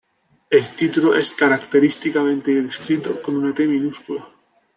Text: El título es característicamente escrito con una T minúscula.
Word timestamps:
El 0.49 0.67
título 0.75 1.15
es 1.15 1.31
característicamente 1.35 2.57
escrito 2.65 3.21
con 3.21 3.35
una 3.37 3.53
T 3.53 3.67
minúscula. 3.67 4.27